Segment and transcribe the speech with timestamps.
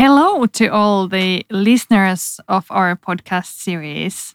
[0.00, 4.34] Hello to all the listeners of our podcast series.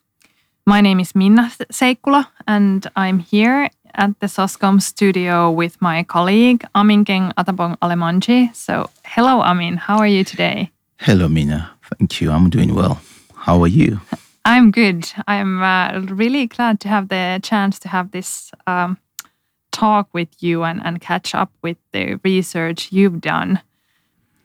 [0.67, 6.63] My name is Minna Seikkula, and I'm here at the Soscom studio with my colleague
[6.75, 8.55] Aminkeng Atabong Alemanji.
[8.55, 9.77] So, hello, Amin.
[9.77, 10.69] How are you today?
[10.99, 11.71] Hello, Minna.
[11.97, 12.29] Thank you.
[12.29, 13.01] I'm doing well.
[13.33, 14.01] How are you?
[14.45, 15.11] I'm good.
[15.27, 18.99] I'm uh, really glad to have the chance to have this um,
[19.71, 23.61] talk with you and, and catch up with the research you've done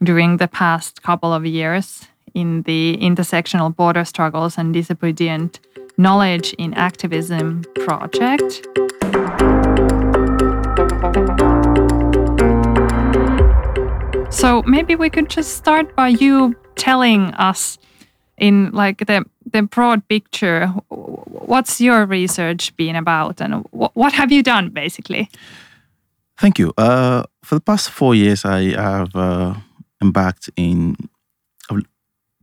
[0.03, 5.59] during the past couple of years in the intersectional border struggles and disobedient
[5.97, 8.65] knowledge in activism project.
[14.31, 17.77] So maybe we could just start by you telling us
[18.37, 24.41] in like the the broad picture what's your research been about and what have you
[24.41, 25.29] done basically
[26.39, 29.53] thank you uh, for the past four years i have uh,
[30.01, 30.95] embarked in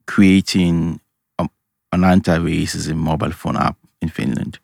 [0.06, 1.00] creating
[1.38, 1.48] a,
[1.92, 4.58] an anti-racism mobile phone app in finland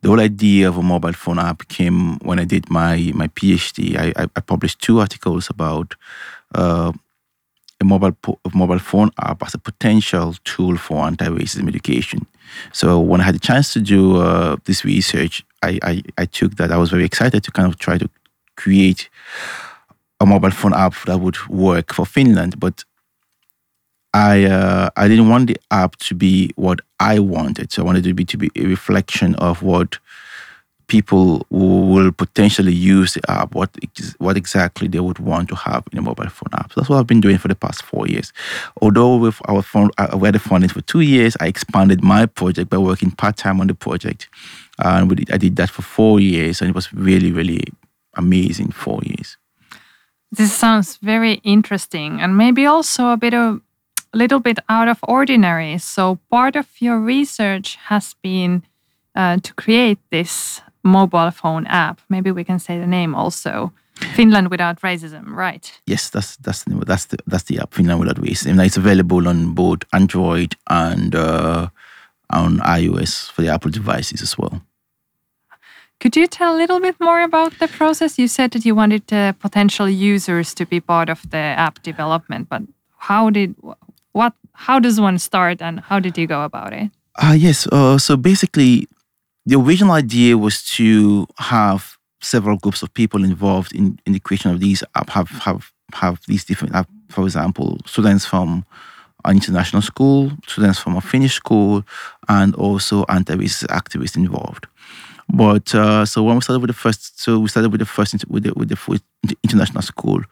[0.00, 3.96] the whole idea of a mobile phone app came when i did my my phd
[3.98, 5.94] i, I published two articles about
[6.54, 6.92] uh,
[7.80, 12.26] a mobile a mobile phone app as a potential tool for anti-racism education.
[12.72, 16.56] So when I had the chance to do uh, this research, I, I, I took
[16.56, 16.70] that.
[16.72, 18.08] I was very excited to kind of try to
[18.56, 19.10] create
[20.20, 22.84] a mobile phone app that would work for Finland, but
[24.14, 27.72] I uh, I didn't want the app to be what I wanted.
[27.72, 29.98] So I wanted it to be to be a reflection of what
[30.88, 33.70] people will potentially use the app, what
[34.18, 36.72] what exactly they would want to have in a mobile phone app.
[36.72, 38.32] So that's what I've been doing for the past four years.
[38.80, 42.26] Although with our phone, uh, we had the funding for two years, I expanded my
[42.26, 44.28] project by working part time on the project,
[44.78, 47.64] and did, I did that for four years, and it was really really
[48.14, 49.36] amazing four years.
[50.32, 53.60] This sounds very interesting, and maybe also a bit of
[54.12, 55.78] a little bit out of ordinary.
[55.78, 58.62] So part of your research has been
[59.14, 62.00] uh, to create this mobile phone app.
[62.08, 63.72] Maybe we can say the name also.
[64.14, 65.72] Finland without racism, right?
[65.86, 68.64] Yes, that's that's the, that's the that's the app Finland without racism.
[68.64, 71.68] It's available on both Android and uh,
[72.30, 74.60] on iOS for the Apple devices as well.
[76.00, 78.18] Could you tell a little bit more about the process?
[78.18, 82.48] You said that you wanted uh, potential users to be part of the app development,
[82.48, 82.62] but
[82.98, 83.54] how did
[84.12, 86.90] what how does one start and how did you go about it?
[87.16, 88.88] Uh, yes, uh, so basically
[89.46, 94.50] the original idea was to have several groups of people involved in, in the creation
[94.50, 98.66] of these app have have have these different app, for example students from
[99.24, 101.84] an international school students from a finnish school
[102.28, 104.66] and also anti-racist activists involved
[105.28, 108.12] but uh, so when we started with the first so we started with the first
[108.28, 110.22] with the, with the international school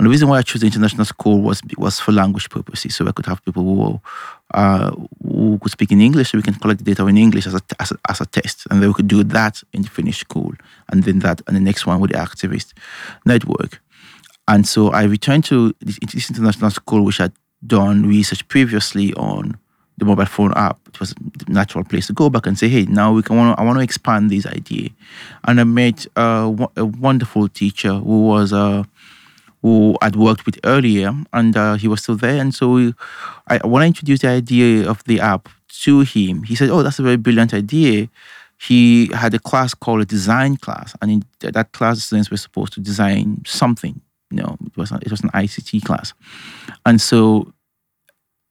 [0.00, 3.06] and the reason why I chose the international school was was for language purposes, so
[3.06, 4.00] I could have people who
[4.54, 4.92] uh,
[5.22, 7.60] who could speak in English, so we can collect the data in English as a,
[7.78, 10.54] as a, as a test, and then we could do that in the Finnish school,
[10.88, 12.72] and then that and the next one with the activist
[13.26, 13.82] network.
[14.48, 17.34] And so I returned to this, this international school, which had
[17.66, 19.58] done research previously on
[20.00, 20.78] the mobile phone app.
[20.88, 23.58] It was a natural place to go back and say, hey, now we can want
[23.58, 24.88] I want to expand this idea.
[25.44, 28.82] And I met uh, a wonderful teacher who was uh,
[29.62, 32.40] who I'd worked with earlier, and uh, he was still there.
[32.40, 32.94] And so we,
[33.46, 35.48] I, when I introduced the idea of the app
[35.82, 38.08] to him, he said, "Oh, that's a very brilliant idea."
[38.58, 42.72] He had a class called a design class, and in that class, students were supposed
[42.74, 44.00] to design something.
[44.30, 46.14] You know, it was a, it was an ICT class,
[46.86, 47.52] and so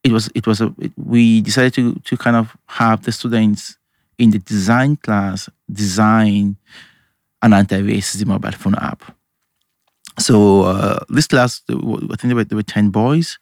[0.04, 3.76] it was it was a it, we decided to to kind of have the students
[4.18, 6.56] in the design class design
[7.42, 9.02] an anti-racism mobile phone app
[10.20, 13.38] so uh, this class, I think there were, there were ten boys,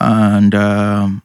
[0.00, 1.22] and um,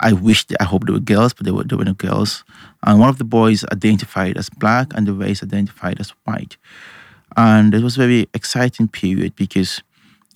[0.00, 2.44] I wished, I hope there were girls, but there were there were no girls.
[2.84, 6.56] And one of the boys identified as black, and the race identified as white.
[7.36, 9.82] And it was a very exciting period because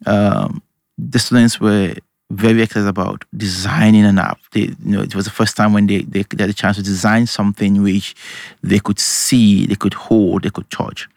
[0.07, 0.63] um,
[0.97, 1.95] the students were
[2.31, 4.39] very excited about designing an app.
[4.53, 6.77] They, you know, it was the first time when they, they, they had a chance
[6.77, 8.15] to design something which
[8.63, 11.09] they could see, they could hold, they could touch.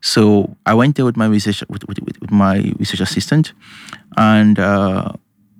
[0.00, 3.52] So I went there with my research with, with, with my research assistant,
[4.16, 5.12] and uh,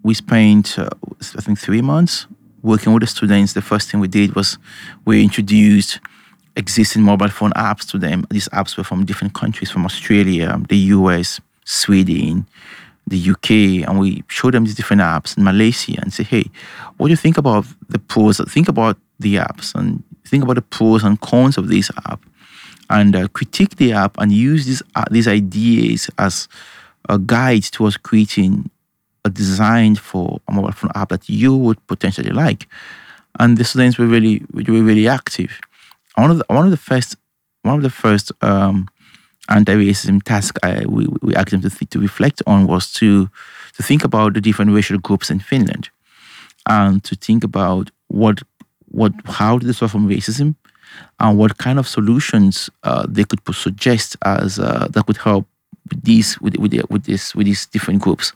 [0.02, 0.88] we spent uh,
[1.36, 2.26] I think three months
[2.62, 3.52] working with the students.
[3.52, 4.58] The first thing we did was
[5.04, 6.00] we introduced
[6.56, 8.26] existing mobile phone apps to them.
[8.30, 12.46] These apps were from different countries, from Australia, the US, Sweden,
[13.06, 16.44] the UK, and we show them these different apps in Malaysia and say, hey,
[16.96, 18.38] what do you think about the pros?
[18.48, 22.20] Think about the apps and think about the pros and cons of this app
[22.88, 26.48] and uh, critique the app and use these uh, these ideas as
[27.08, 28.70] a guide towards creating
[29.24, 32.66] a design for a mobile phone app that you would potentially like?
[33.38, 35.60] And the students were really, were really active.
[36.16, 37.16] One of the, one of the first,
[37.62, 38.88] one of the first um,
[39.48, 43.28] anti-racism task I, we, we asked them to, th- to reflect on was to
[43.76, 45.90] to think about the different racial groups in Finland,
[46.68, 48.42] and to think about what
[48.88, 50.54] what how they suffer from racism,
[51.18, 55.46] and what kind of solutions uh, they could suggest as uh, that could help
[55.88, 58.32] with these with with, with this with these different groups,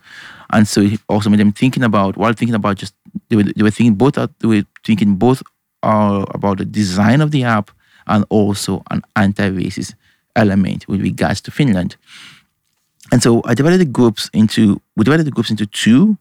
[0.51, 2.93] and so it also made them thinking about while thinking about just
[3.29, 5.43] they were, they were thinking both they were thinking both
[5.83, 7.71] uh, about the design of the app
[8.07, 9.93] and also an anti-racist
[10.35, 11.95] element with regards to Finland.
[13.11, 16.17] And so I divided the groups into we divided the groups into two,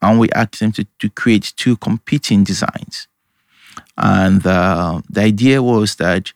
[0.00, 3.08] and we asked them to, to create two competing designs.
[3.96, 6.32] And uh, the idea was that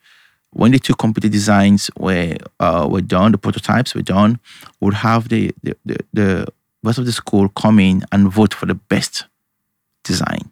[0.50, 4.38] when the two competing designs were uh, were done, the prototypes were done,
[4.81, 6.46] would have the, the, the, the
[6.82, 9.25] rest of the school come in and vote for the best
[10.05, 10.50] design.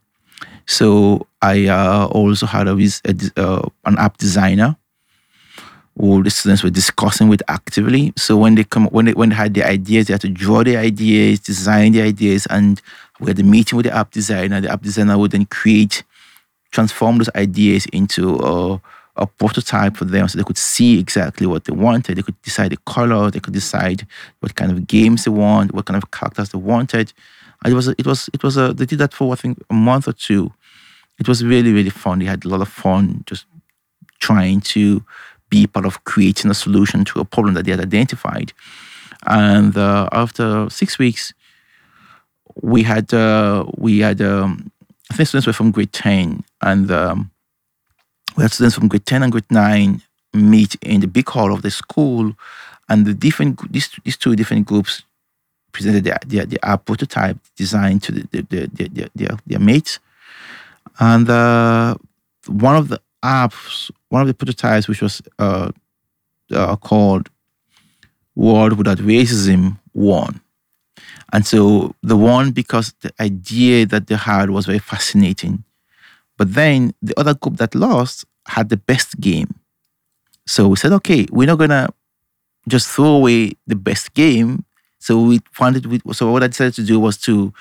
[0.67, 4.77] So I uh, also had a, a uh, an app designer
[6.01, 8.13] who the students were discussing with actively.
[8.17, 10.65] So when they come, when they when they had the ideas, they had to draw
[10.65, 12.81] the ideas, design the ideas, and
[13.21, 14.61] we had the meeting with the app designer.
[14.61, 16.03] The app designer would then create,
[16.71, 18.81] transform those ideas into a,
[19.17, 22.17] a prototype for them, so they could see exactly what they wanted.
[22.17, 23.31] They could decide the color.
[23.31, 24.07] They could decide
[24.41, 27.13] what kind of games they want, what kind of characters they wanted.
[27.63, 29.75] And it was it was it was a they did that for I think a
[29.75, 30.51] month or two.
[31.19, 32.21] It was really really fun.
[32.21, 33.45] They had a lot of fun just
[34.19, 35.05] trying to
[35.51, 38.53] be part of creating a solution to a problem that they had identified.
[39.27, 41.35] And uh, after six weeks,
[42.63, 44.71] we had uh, we had um,
[45.11, 47.31] I think students were from grade ten, and um,
[48.37, 50.03] we had students from grade ten and grade nine
[50.33, 52.33] meet in the big hall of the school,
[52.89, 55.03] and the different these these two different groups
[55.73, 59.99] presented their their, their prototype design to the, the, the, the their, their mates,
[60.99, 61.95] and uh,
[62.47, 65.71] one of the apps, one of the prototypes, which was uh,
[66.53, 67.31] uh, called
[68.35, 70.41] World Without Racism, won.
[71.33, 75.65] And so the one because the idea that they had was very fascinating.
[76.37, 79.55] But then the other group that lost had the best game.
[80.47, 81.89] So we said, okay, we're not gonna
[82.69, 84.65] just throw away the best game.
[84.99, 87.53] So we wanted, so what I decided to do was to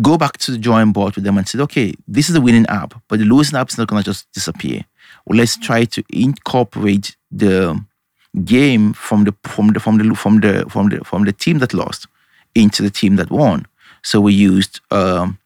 [0.00, 2.66] go back to the drawing board with them and say, okay, this is the winning
[2.66, 4.82] app, but the losing app is not going to just disappear.
[5.28, 7.84] Let's try to incorporate the
[8.44, 11.74] game from the from the from the from the from the from the team that
[11.74, 12.06] lost
[12.54, 13.66] into the team that won.
[14.02, 15.38] So we used um,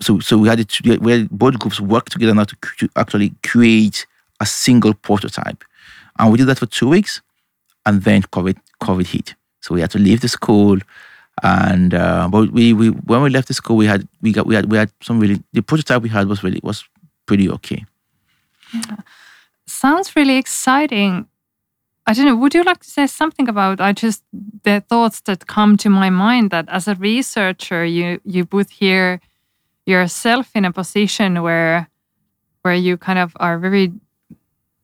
[0.00, 4.06] so so we had it where both groups worked together now to, to actually create
[4.40, 5.64] a single prototype,
[6.18, 7.20] and we did that for two weeks,
[7.84, 9.34] and then COVID COVID hit.
[9.60, 10.78] So we had to leave the school
[11.42, 14.54] and uh, but we, we when we left the school we had we got we
[14.54, 16.84] had we had some really the prototype we had was really was
[17.26, 17.84] pretty okay
[19.66, 21.26] sounds really exciting.
[22.06, 24.24] I don't know would you like to say something about i just
[24.62, 29.20] the thoughts that come to my mind that as a researcher you you put here
[29.84, 31.90] yourself in a position where
[32.62, 33.92] where you kind of are very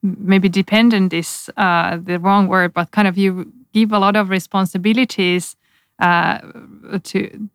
[0.02, 4.28] maybe dependent is uh, the wrong word but kind of you give a lot of
[4.28, 5.56] responsibilities
[5.98, 6.38] uh,
[7.02, 7.48] to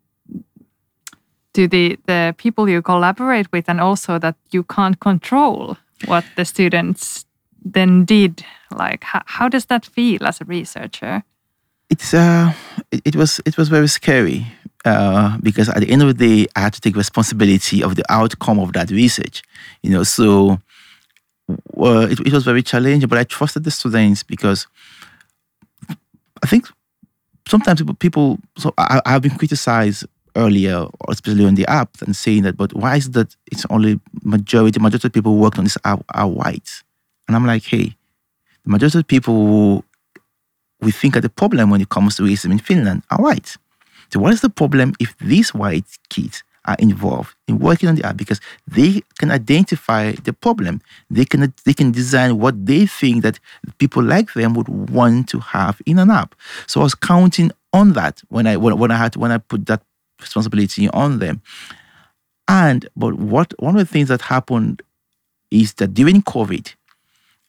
[1.52, 6.44] to the the people you collaborate with, and also that you can't control what the
[6.44, 7.24] students
[7.62, 8.44] then did.
[8.70, 11.22] Like, how, how does that feel as a researcher?
[11.88, 12.52] It's uh,
[12.92, 14.46] it, it was it was very scary
[14.84, 18.04] uh, because at the end of the day, I had to take responsibility of the
[18.08, 19.42] outcome of that research.
[19.82, 20.60] You know, so
[21.76, 24.66] uh, it, it was very challenging, but I trusted the students because
[26.42, 26.68] I think
[27.48, 30.06] sometimes people, so I, have been criticized
[30.36, 34.80] earlier, especially on the app, and saying that, but why is that it's only majority,
[34.80, 36.82] majority of people who worked on this app are white?
[37.26, 37.96] And I'm like, hey,
[38.64, 39.84] the majority of people who
[40.80, 43.56] we think are the problem when it comes to racism in Finland are white.
[44.12, 48.04] So what is the problem if these white kids are involved in working on the
[48.04, 50.80] app because they can identify the problem.
[51.10, 53.40] They can they can design what they think that
[53.78, 56.34] people like them would want to have in an app.
[56.66, 59.66] So I was counting on that when I when, when I had when I put
[59.66, 59.82] that
[60.20, 61.40] responsibility on them.
[62.48, 64.82] And but what one of the things that happened
[65.50, 66.74] is that during COVID,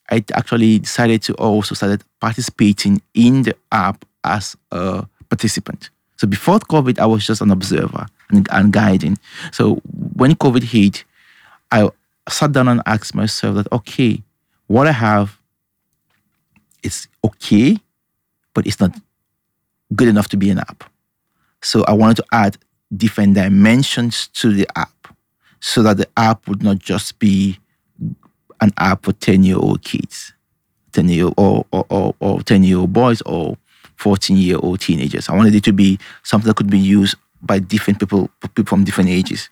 [0.09, 5.89] I actually decided to also started participating in the app as a participant.
[6.17, 9.17] So before COVID, I was just an observer and, and guiding.
[9.51, 9.75] So
[10.15, 11.03] when COVID hit,
[11.71, 11.89] I
[12.29, 14.21] sat down and asked myself that, okay,
[14.67, 15.39] what I have
[16.83, 17.77] is okay,
[18.53, 18.95] but it's not
[19.95, 20.90] good enough to be an app.
[21.61, 22.57] So I wanted to add
[22.95, 25.07] different dimensions to the app
[25.59, 27.59] so that the app would not just be
[28.59, 30.33] an app for 10 year old kids,
[30.93, 33.57] 10 year or, or, or, or 10 year old boys or
[33.97, 35.29] 14 year old teenagers.
[35.29, 38.83] I wanted it to be something that could be used by different people, people from
[38.83, 39.49] different ages.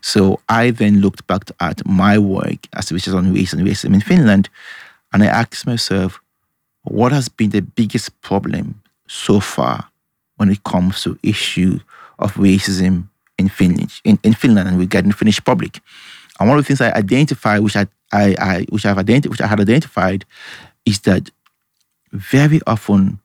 [0.00, 3.94] So I then looked back at my work as a researcher on race and racism
[3.94, 4.48] in Finland,
[5.12, 6.20] and I asked myself,
[6.82, 9.90] what has been the biggest problem so far
[10.38, 11.78] when it comes to issue
[12.18, 15.80] of racism in Finland, in, in Finland and regarding the Finnish public?
[16.40, 19.40] And one of the things I identified, which I, I, I which I've identified, which
[19.40, 20.24] I had identified,
[20.84, 21.30] is that
[22.12, 23.20] very often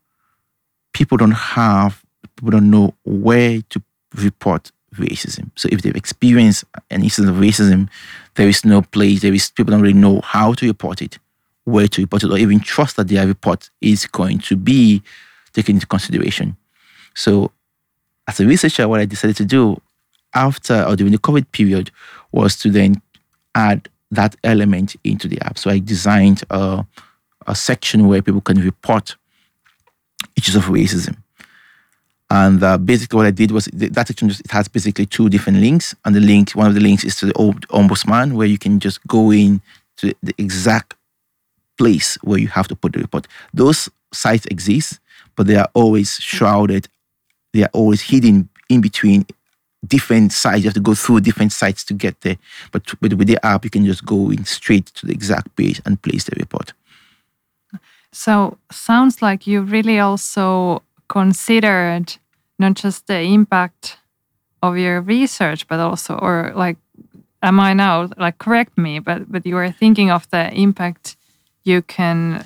[0.94, 2.04] people don't have,
[2.36, 3.82] people don't know where to
[4.16, 5.50] report racism.
[5.56, 7.90] So if they've experienced an instance of racism,
[8.36, 11.20] there is no place, there is people don't really know how to report it,
[11.66, 15.02] where to report it, or even trust that their report is going to be
[15.54, 16.58] taken into consideration.
[17.14, 17.52] So
[18.28, 19.82] as a researcher, what I decided to do
[20.34, 21.92] after or during the COVID period
[22.32, 23.02] was to then
[23.56, 25.58] add that element into the app.
[25.58, 26.86] So I designed a,
[27.48, 29.16] a section where people can report
[30.36, 31.18] issues of racism.
[32.30, 35.60] And uh, basically, what I did was that section just it has basically two different
[35.60, 38.80] links, and the link one of the links is to the ombudsman, where you can
[38.80, 39.62] just go in
[39.98, 40.96] to the exact
[41.78, 43.28] place where you have to put the report.
[43.54, 45.00] Those sites exist,
[45.36, 46.88] but they are always shrouded.
[47.54, 49.26] They are always hidden in between
[49.86, 50.60] different sites.
[50.60, 52.38] You have to go through different sites to get there.
[52.72, 56.02] But with, the app, you can just go in straight to the exact page and
[56.02, 56.74] place the report.
[58.12, 62.18] So sounds like you really also considered
[62.60, 63.98] not just the impact
[64.62, 66.78] of your research, but also, or like,
[67.42, 69.00] am I now like correct me?
[69.00, 71.18] But but you are thinking of the impact
[71.64, 72.46] you can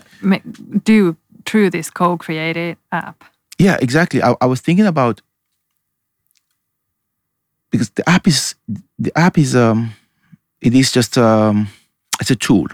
[0.84, 3.24] do through this co-created app.
[3.60, 4.22] Yeah, exactly.
[4.22, 5.22] I, I was thinking about
[7.72, 8.56] because the app is
[9.00, 9.92] the app is um
[10.62, 11.68] it is just um
[12.20, 12.68] it's a tool,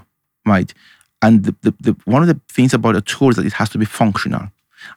[0.46, 0.74] right?
[1.22, 3.70] And the, the, the one of the things about a tool is that it has
[3.70, 4.50] to be functional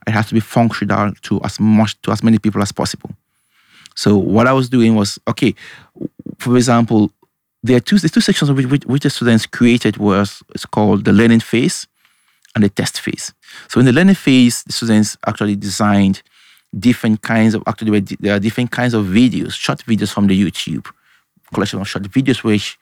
[0.06, 3.10] it has to be functional to as much to as many people as possible.
[3.94, 5.54] So what I was doing was okay.
[6.38, 7.10] For example,
[7.62, 11.04] there are two the two sections which, which, which the students created was it's called
[11.04, 11.86] the learning phase
[12.54, 13.32] and the test phase.
[13.68, 16.22] So in the learning phase, the students actually designed
[16.78, 20.86] different kinds of actually there are different kinds of videos, short videos from the YouTube
[21.52, 22.78] collection of short videos which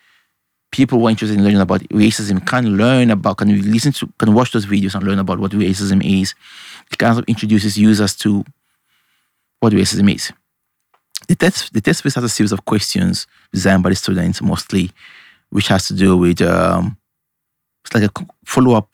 [0.70, 4.34] people who are interested in learning about racism can learn about, can listen to, can
[4.34, 6.34] watch those videos and learn about what racism is.
[6.90, 8.44] It kind of introduces users to
[9.60, 10.32] what racism is.
[11.28, 14.90] The test, the test phase has a series of questions designed by the students mostly,
[15.50, 16.98] which has to do with um,
[17.84, 18.88] it's like a follow up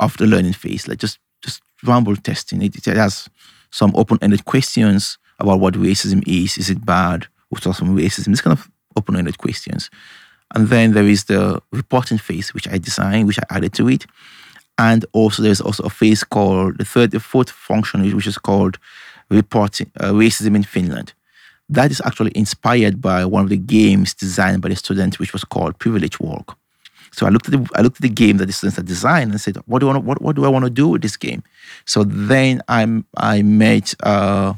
[0.00, 2.62] of the learning phase, like just just ramble testing.
[2.62, 3.28] It, it has
[3.70, 6.58] some open ended questions about what racism is.
[6.58, 7.26] Is it bad?
[7.48, 8.26] What's from racism?
[8.26, 9.90] This kind of open ended questions.
[10.54, 14.06] And then there is the reporting phase, which I designed, which I added to it.
[14.78, 18.78] And also there's also a phase called the third, the fourth function, which is called
[19.30, 21.12] reporting uh, racism in Finland.
[21.68, 25.44] That is actually inspired by one of the games designed by the students, which was
[25.44, 26.56] called Privilege Walk.
[27.12, 29.30] So I looked at the I looked at the game that the students had designed
[29.30, 31.16] and said, what do I want what, what do I want to do with this
[31.16, 31.42] game?
[31.84, 34.54] So then I I made uh,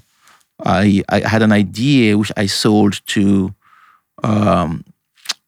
[0.64, 3.54] I I had an idea which I sold to
[4.22, 4.84] um,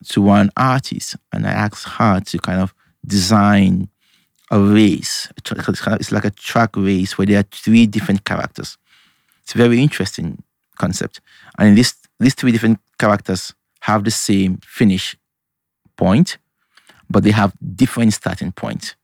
[0.08, 2.75] to one artist and I asked her to kind of
[3.06, 3.88] design
[4.50, 5.28] a race.
[5.37, 8.76] It's like a track race where there are three different characters.
[9.42, 10.42] It's a very interesting
[10.78, 11.20] concept.
[11.58, 15.16] And this, these three different characters have the same finish
[15.96, 16.38] point,
[17.11, 18.94] but they have different starting points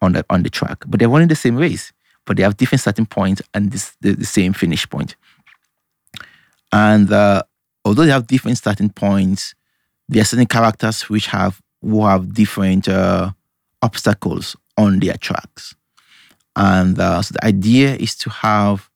[0.00, 0.84] on the, on the track.
[0.86, 1.92] But they're running the same race,
[2.24, 5.16] but they have different starting points and this, the, the same finish point.
[6.72, 7.42] And uh,
[7.84, 9.54] although they have different starting points,
[10.08, 13.30] there are certain characters which have who have different uh,
[13.82, 15.74] obstacles on their tracks,
[16.54, 18.90] and uh, so the idea is to have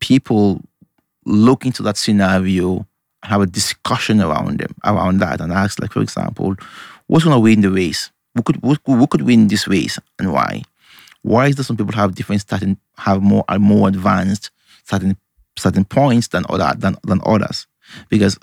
[0.00, 0.60] people
[1.24, 2.86] look into that scenario
[3.26, 6.54] have a discussion around them around that, and ask, like for example,
[7.06, 8.10] what's going to win the race?
[8.34, 10.62] Who could who, who could win this race and why?
[11.22, 14.50] Why is that some people have different starting have more are more advanced
[14.84, 15.16] certain
[15.56, 17.66] certain points than other than, than others?
[18.08, 18.38] Because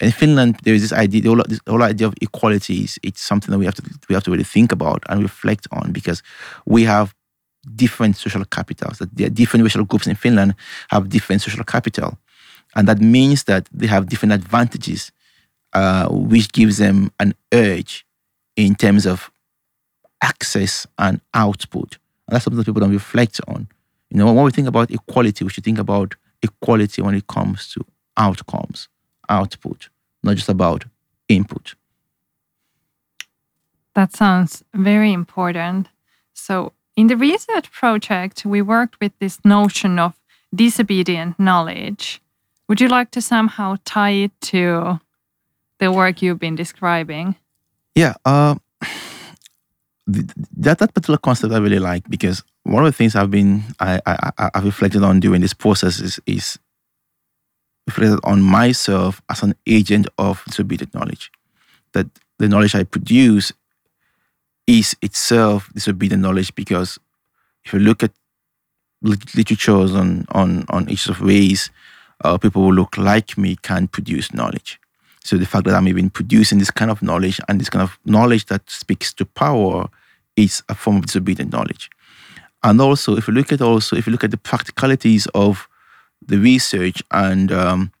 [0.00, 3.22] in Finland, there is this idea, the whole, this whole idea of equality is it's
[3.22, 6.22] something that we have to we have to really think about and reflect on because
[6.66, 7.14] we have
[7.74, 8.98] different social capitals.
[8.98, 10.54] That there different racial groups in Finland
[10.90, 12.18] have different social capital,
[12.74, 15.12] and that means that they have different advantages,
[15.72, 18.04] uh, which gives them an urge
[18.56, 19.30] in terms of
[20.22, 21.98] access and output.
[22.26, 23.68] And that's something that people don't reflect on
[24.10, 27.68] You know, when we think about equality, we should think about equality when it comes
[27.72, 27.84] to
[28.16, 28.88] outcomes,
[29.28, 29.88] output,
[30.22, 30.84] not just about
[31.28, 31.74] input.
[33.94, 35.88] That sounds very important.
[36.32, 40.14] So, in the research project, we worked with this notion of
[40.54, 42.20] disobedient knowledge.
[42.68, 45.00] Would you like to somehow tie it to
[45.78, 47.36] the work you've been describing?
[47.94, 48.54] Yeah, uh,
[50.06, 54.00] that that particular concept I really like because one of the things I've been I,
[54.06, 56.58] I I've reflected on during this process is is
[57.86, 61.30] reflected on myself as an agent of disobedient knowledge.
[61.92, 62.06] That
[62.38, 63.52] the knowledge I produce
[64.66, 66.98] is itself disobedient knowledge because
[67.64, 68.12] if you look at
[69.02, 71.70] literatures on on on issues of ways
[72.22, 74.78] uh, people who look like me can produce knowledge.
[75.24, 77.98] So the fact that I'm even producing this kind of knowledge and this kind of
[78.04, 79.88] knowledge that speaks to power
[80.36, 81.90] is a form of disobedient knowledge.
[82.62, 85.68] And also, if you look at also if you look at the practicalities of
[86.26, 87.92] the research and um,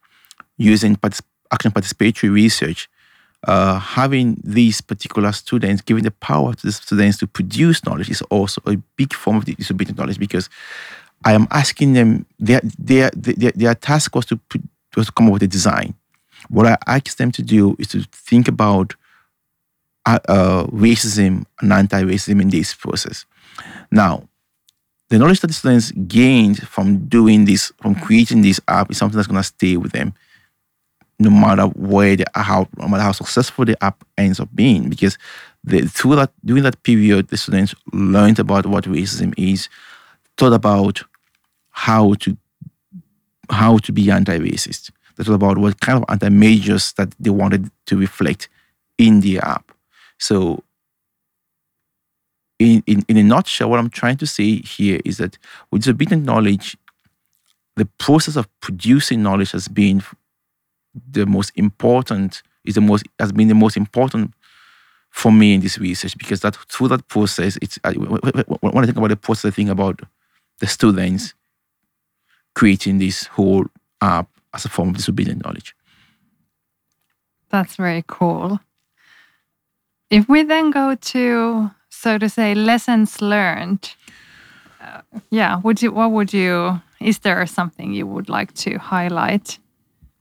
[0.56, 2.88] using partic- action participatory research,
[3.46, 8.22] uh, having these particular students, giving the power to the students to produce knowledge is
[8.22, 10.48] also a big form of disobedient knowledge because
[11.24, 14.62] I am asking them, their, their, their, their task was to, put,
[14.96, 15.94] was to come up with a design.
[16.48, 18.94] What I asked them to do is to think about
[20.06, 23.24] uh, uh, racism and anti-racism in this process.
[23.90, 24.28] Now,
[25.08, 29.16] the knowledge that the students gained from doing this, from creating this app, is something
[29.16, 30.14] that's going to stay with them
[31.18, 35.16] no matter where they how no matter how successful the app ends up being because
[35.62, 39.68] the, through that during that period the students learned about what racism is
[40.36, 41.02] thought about
[41.70, 42.36] how to
[43.50, 44.90] how to be anti-racist.
[45.16, 48.48] They thought about what kind of anti-measures that they wanted to reflect
[48.96, 49.70] in the app.
[50.18, 50.62] So
[52.58, 55.36] in, in, in a nutshell what i'm trying to say here is that
[55.72, 56.76] with disobedient knowledge
[57.76, 60.00] the process of producing knowledge has been
[61.10, 64.32] the most important is the most has been the most important
[65.14, 69.10] for me in this research because that through that process, it's when I think about
[69.10, 70.00] the process, I think about
[70.60, 71.34] the students
[72.54, 73.66] creating this whole
[74.00, 75.74] app as a form of disobedient knowledge.
[77.50, 78.60] That's very cool.
[80.10, 83.94] If we then go to, so to say, lessons learned,
[84.80, 85.92] uh, yeah, would you?
[85.92, 86.80] What would you?
[87.00, 89.58] Is there something you would like to highlight?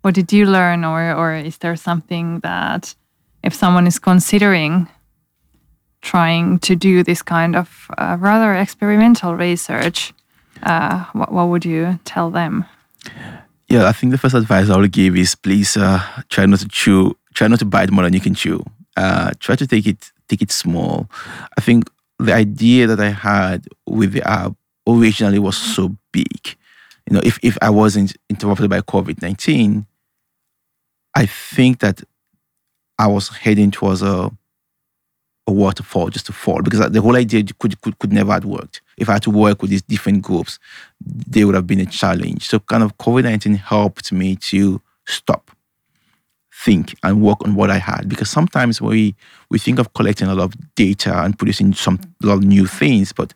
[0.04, 2.96] what did you learn or or is there something that
[3.42, 4.88] if someone is considering
[6.02, 10.14] trying to do this kind of uh, rather experimental research
[10.64, 12.66] uh, what, what would you tell them?
[13.68, 16.00] Yeah i think the first advice i would give is please uh,
[16.30, 18.64] try not to chew try not to bite more than you can chew.
[18.96, 21.10] Uh, try to take it take it small.
[21.58, 24.54] I think the idea that i had with the app
[24.88, 26.56] originally was so big.
[27.08, 29.86] You know if, if i wasn't interrupted by covid-19
[31.16, 32.02] I think that
[32.98, 34.32] I was heading towards a
[35.48, 38.82] a waterfall just to fall because the whole idea could, could could never have worked.
[38.98, 40.60] If I had to work with these different groups,
[41.02, 42.48] they would have been a challenge.
[42.48, 45.52] So kind of COVID nineteen helped me to stop,
[46.54, 48.08] think, and work on what I had.
[48.08, 49.16] Because sometimes we
[49.50, 52.66] we think of collecting a lot of data and producing some a lot of new
[52.66, 53.34] things, but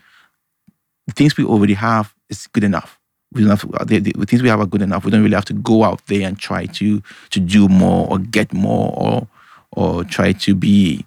[1.08, 3.00] the things we already have is good enough
[3.34, 5.04] we don't have to, the, the, things we have are good enough.
[5.04, 8.20] We don't really have to go out there and try to to do more or
[8.20, 9.28] get more or
[9.72, 11.06] or try to be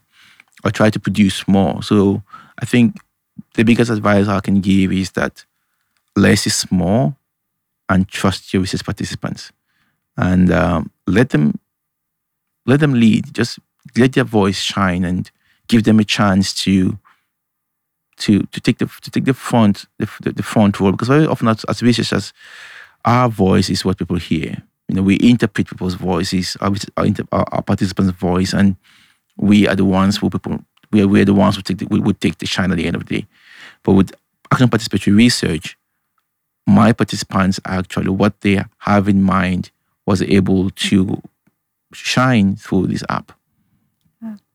[0.64, 1.82] or try to produce more.
[1.82, 2.22] So
[2.58, 2.96] I think
[3.54, 5.44] the biggest advice I can give is that
[6.16, 7.16] less is more
[7.88, 9.52] and trust your research participants
[10.16, 11.58] and um, let them
[12.66, 13.34] let them lead.
[13.34, 13.58] Just
[13.96, 15.30] let their voice shine and
[15.68, 16.98] give them a chance to
[18.18, 21.48] to to take the to take the front the, the front role because very often
[21.48, 22.32] as, as researchers,
[23.04, 24.62] our voice is what people hear.
[24.88, 28.76] You know, we interpret people's voices, our, our, our participants' voice, and
[29.40, 30.60] we are the ones who people
[30.92, 32.76] we are, we are the ones who take the, we would take the shine at
[32.76, 33.26] the end of the day.
[33.82, 34.12] But with
[34.52, 35.76] action participatory research,
[36.66, 39.70] my participants actually what they have in mind
[40.06, 41.22] was able to
[41.92, 43.32] shine through this app.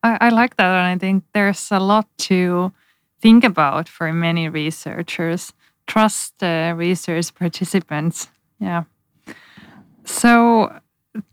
[0.04, 2.72] I, I like that, and I think there's a lot to
[3.22, 5.52] think about for many researchers.
[5.88, 8.28] Trust the research participants.
[8.60, 8.84] Yeah.
[10.04, 10.80] So,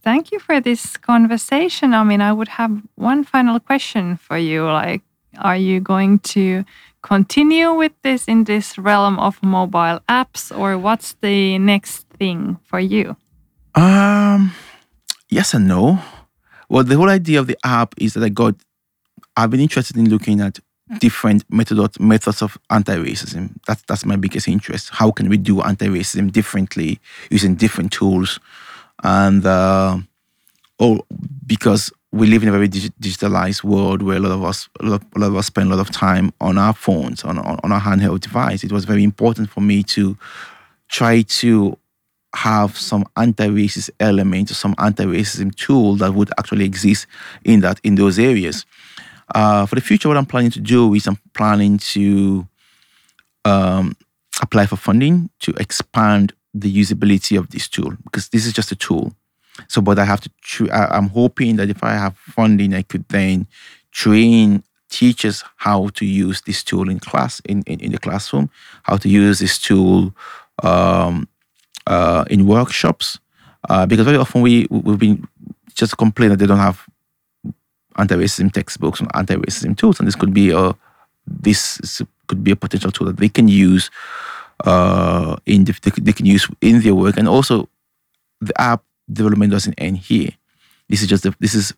[0.03, 1.95] thank you for this conversation.
[1.95, 4.65] I mean, I would have one final question for you.
[4.65, 5.03] Like,
[5.39, 6.65] are you going to
[7.03, 12.79] continue with this in this realm of mobile apps, or what's the next thing for
[12.79, 13.17] you?
[13.75, 14.53] Um,
[15.29, 15.99] yes and no.
[16.69, 18.55] Well, the whole idea of the app is that I got.
[19.37, 20.59] I've been interested in looking at
[20.99, 23.55] different method, methods of anti-racism.
[23.67, 24.91] That's that's my biggest interest.
[24.91, 28.39] How can we do anti-racism differently using different tools,
[29.03, 29.99] and uh,
[30.79, 31.01] oh,
[31.47, 34.87] because we live in a very dig- digitalized world where a lot of us a
[34.87, 37.59] lot, a lot, of us spend a lot of time on our phones, on, on
[37.63, 38.65] on our handheld device.
[38.65, 40.17] It was very important for me to
[40.89, 41.77] try to
[42.35, 47.07] have some anti-racist element or some anti-racism tool that would actually exist
[47.45, 48.65] in that in those areas.
[49.35, 52.47] Uh, for the future, what I'm planning to do is I'm planning to
[53.45, 53.97] um,
[54.41, 58.77] apply for funding to expand the usability of this tool because this is just a
[58.77, 59.13] tool.
[59.69, 60.71] So, but I have to.
[60.71, 63.47] I, I'm hoping that if I have funding, I could then
[63.91, 68.51] train teachers how to use this tool in class in, in, in the classroom,
[68.83, 70.15] how to use this tool
[70.63, 71.29] um,
[71.87, 73.19] uh, in workshops,
[73.69, 75.27] uh, because very often we we've been
[75.75, 76.87] just complain that they don't have
[77.97, 80.75] anti-racism textbooks and anti-racism tools, and this could be a
[81.27, 83.91] this could be a potential tool that they can use
[84.63, 87.69] uh, in the, they can use in their work, and also
[88.41, 90.31] the app development doesn't end here.
[90.89, 91.73] This is just the, this is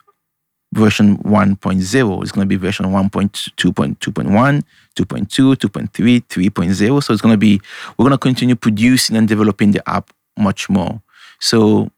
[0.73, 2.23] version 1.0.
[2.23, 4.63] It's going to be version 1.2.2.1,
[4.97, 7.03] 2.2, 2.3, 3.0.
[7.03, 7.61] So it's going to be
[7.97, 11.01] we're going to continue producing and developing the app much more.
[11.39, 11.91] So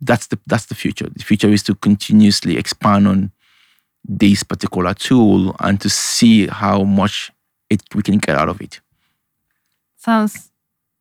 [0.00, 1.08] that's the that's the future.
[1.08, 3.32] The future is to continuously expand on
[4.04, 7.30] this particular tool and to see how much
[7.68, 8.80] it we can get out of it.
[10.00, 10.50] Sounds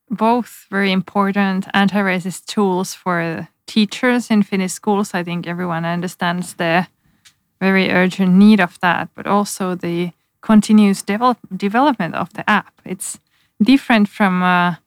[0.09, 5.13] both very important anti-racist tools for teachers in Finnish schools.
[5.13, 6.87] I think everyone understands the
[7.61, 12.73] very urgent need of that, but also the continuous develop, development of the app.
[12.83, 13.19] It's
[13.63, 14.81] different from a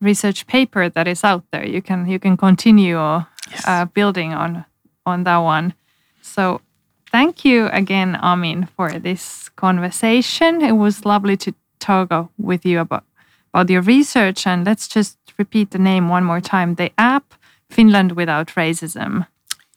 [0.00, 1.66] research paper that is out there.
[1.66, 3.66] You can you can continue yes.
[3.66, 4.64] uh, building on
[5.04, 5.74] on that one.
[6.22, 6.62] So
[7.10, 10.62] thank you again, Amin, for this conversation.
[10.62, 13.04] It was lovely to talk with you about
[13.52, 14.46] about your research.
[14.46, 17.34] And let's just repeat the name one more time: the app
[17.72, 19.26] Finland Without Racism.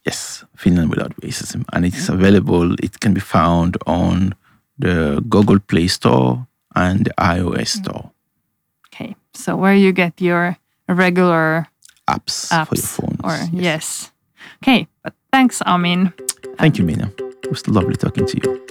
[0.04, 1.64] Yes, Finland Without Racism.
[1.72, 4.34] And it's available, it can be found on
[4.78, 7.84] the Google Play Store and the iOS mm.
[7.84, 8.10] Store.
[8.88, 10.56] Okay, so where you get your
[10.88, 11.66] regular
[12.08, 13.16] apps, apps for your phone.
[13.24, 13.52] Or, yes.
[13.52, 14.12] yes.
[14.62, 16.12] Okay, but thanks, Amin.
[16.58, 17.10] Thank you, Minna.
[17.42, 18.65] It was lovely talking to you.